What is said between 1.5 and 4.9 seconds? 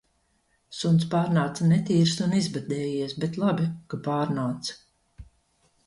netīrs un izbadējies, bet labi, ka pārnāca